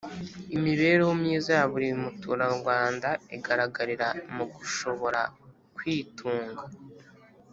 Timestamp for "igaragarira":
3.37-4.07